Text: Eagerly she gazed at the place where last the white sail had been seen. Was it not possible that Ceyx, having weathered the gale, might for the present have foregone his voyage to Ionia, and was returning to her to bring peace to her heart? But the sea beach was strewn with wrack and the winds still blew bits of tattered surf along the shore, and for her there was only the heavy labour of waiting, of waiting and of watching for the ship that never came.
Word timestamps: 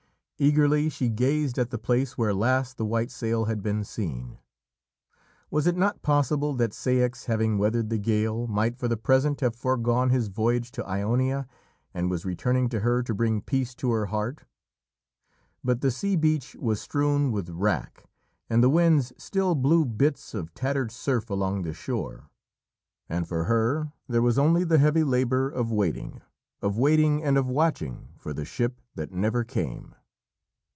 Eagerly 0.41 0.89
she 0.89 1.07
gazed 1.07 1.59
at 1.59 1.69
the 1.69 1.77
place 1.77 2.17
where 2.17 2.33
last 2.33 2.77
the 2.77 2.83
white 2.83 3.11
sail 3.11 3.45
had 3.45 3.61
been 3.61 3.83
seen. 3.83 4.39
Was 5.51 5.67
it 5.67 5.77
not 5.77 6.01
possible 6.01 6.55
that 6.55 6.71
Ceyx, 6.73 7.25
having 7.25 7.59
weathered 7.59 7.91
the 7.91 7.99
gale, 7.99 8.47
might 8.47 8.75
for 8.75 8.87
the 8.87 8.97
present 8.97 9.41
have 9.41 9.55
foregone 9.55 10.09
his 10.09 10.29
voyage 10.29 10.71
to 10.71 10.83
Ionia, 10.83 11.47
and 11.93 12.09
was 12.09 12.25
returning 12.25 12.69
to 12.69 12.79
her 12.79 13.03
to 13.03 13.13
bring 13.13 13.41
peace 13.41 13.75
to 13.75 13.91
her 13.91 14.07
heart? 14.07 14.45
But 15.63 15.81
the 15.81 15.91
sea 15.91 16.15
beach 16.15 16.55
was 16.59 16.81
strewn 16.81 17.31
with 17.31 17.47
wrack 17.51 18.09
and 18.49 18.63
the 18.63 18.69
winds 18.69 19.13
still 19.19 19.53
blew 19.53 19.85
bits 19.85 20.33
of 20.33 20.55
tattered 20.55 20.89
surf 20.91 21.29
along 21.29 21.61
the 21.61 21.73
shore, 21.75 22.31
and 23.07 23.27
for 23.27 23.43
her 23.43 23.91
there 24.09 24.23
was 24.23 24.39
only 24.39 24.63
the 24.63 24.79
heavy 24.79 25.03
labour 25.03 25.51
of 25.51 25.71
waiting, 25.71 26.23
of 26.63 26.79
waiting 26.79 27.21
and 27.23 27.37
of 27.37 27.45
watching 27.45 28.07
for 28.17 28.33
the 28.33 28.43
ship 28.43 28.81
that 28.95 29.11
never 29.11 29.43
came. 29.43 29.93